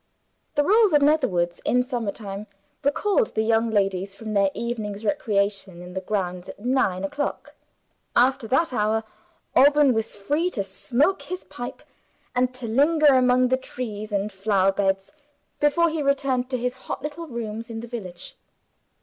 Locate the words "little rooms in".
17.03-17.79